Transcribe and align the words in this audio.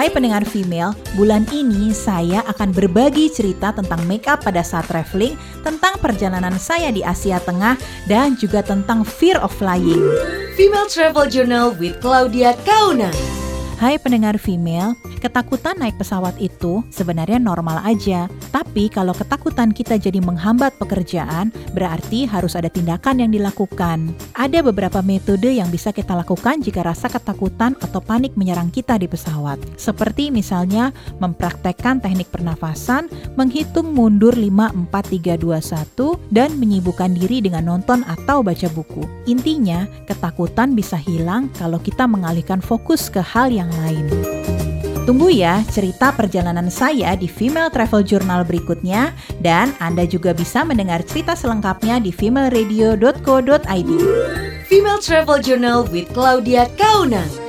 Hai 0.00 0.08
pendengar 0.08 0.48
female, 0.48 0.96
bulan 1.12 1.44
ini 1.52 1.92
saya 1.92 2.40
akan 2.48 2.72
berbagi 2.72 3.28
cerita 3.28 3.68
tentang 3.68 4.00
makeup 4.08 4.40
pada 4.40 4.64
saat 4.64 4.88
traveling, 4.88 5.36
tentang 5.60 6.00
perjalanan 6.00 6.56
saya 6.56 6.88
di 6.88 7.04
Asia 7.04 7.36
Tengah, 7.36 7.76
dan 8.08 8.32
juga 8.32 8.64
tentang 8.64 9.04
fear 9.04 9.36
of 9.44 9.52
flying. 9.52 10.00
Female 10.56 10.88
Travel 10.88 11.28
Journal 11.28 11.76
with 11.76 12.00
Claudia 12.00 12.56
Kauna. 12.64 13.12
Hai 13.76 14.00
pendengar 14.00 14.40
female, 14.40 14.96
ketakutan 15.20 15.76
naik 15.76 16.00
pesawat 16.00 16.40
itu 16.40 16.80
sebenarnya 16.88 17.36
normal 17.36 17.84
aja. 17.84 18.26
Tapi 18.50 18.88
kalau 18.88 19.12
ketakutan 19.12 19.70
kita 19.70 20.00
jadi 20.00 20.18
menghambat 20.18 20.80
pekerjaan, 20.80 21.52
berarti 21.76 22.24
harus 22.24 22.56
ada 22.56 22.72
tindakan 22.72 23.22
yang 23.22 23.30
dilakukan. 23.30 24.16
Ada 24.34 24.64
beberapa 24.64 25.04
metode 25.04 25.52
yang 25.52 25.68
bisa 25.68 25.92
kita 25.92 26.16
lakukan 26.16 26.64
jika 26.64 26.82
rasa 26.82 27.12
ketakutan 27.12 27.76
atau 27.78 28.00
panik 28.00 28.34
menyerang 28.34 28.72
kita 28.72 28.96
di 28.96 29.06
pesawat. 29.06 29.60
Seperti 29.76 30.32
misalnya 30.32 30.90
mempraktekkan 31.20 32.00
teknik 32.00 32.32
pernafasan, 32.32 33.12
menghitung 33.36 33.92
mundur 33.92 34.32
5, 34.32 34.72
4, 34.88 35.36
3, 35.36 35.36
2, 35.36 35.60
1, 35.60 36.32
dan 36.32 36.56
menyibukkan 36.56 37.12
diri 37.12 37.44
dengan 37.44 37.68
nonton 37.68 38.02
atau 38.08 38.40
baca 38.40 38.68
buku. 38.72 39.04
Intinya, 39.28 39.84
ketakutan 40.08 40.72
bisa 40.72 40.96
hilang 40.96 41.52
kalau 41.60 41.76
kita 41.76 42.08
mengalihkan 42.08 42.64
fokus 42.64 43.12
ke 43.12 43.20
hal 43.20 43.52
yang 43.52 43.68
lain. 43.84 44.39
Tunggu 45.10 45.26
ya 45.26 45.58
cerita 45.66 46.14
perjalanan 46.14 46.70
saya 46.70 47.18
di 47.18 47.26
Female 47.26 47.66
Travel 47.74 48.06
Journal 48.06 48.46
berikutnya 48.46 49.10
dan 49.42 49.74
Anda 49.82 50.06
juga 50.06 50.30
bisa 50.30 50.62
mendengar 50.62 51.02
cerita 51.02 51.34
selengkapnya 51.34 51.98
di 51.98 52.14
femaleradio.co.id. 52.14 53.90
Female 54.70 55.00
Travel 55.02 55.42
Journal 55.42 55.82
with 55.90 56.06
Claudia 56.14 56.70
Kauna. 56.78 57.39